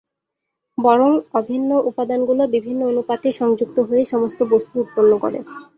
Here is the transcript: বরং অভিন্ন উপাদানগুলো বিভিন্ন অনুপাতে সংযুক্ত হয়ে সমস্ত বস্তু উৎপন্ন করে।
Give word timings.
বরং 0.77 1.09
অভিন্ন 1.33 1.69
উপাদানগুলো 1.89 2.43
বিভিন্ন 2.55 2.81
অনুপাতে 2.85 3.27
সংযুক্ত 3.39 3.77
হয়ে 3.81 4.03
সমস্ত 4.05 4.39
বস্তু 4.53 4.73
উৎপন্ন 4.79 5.11
করে। 5.23 5.39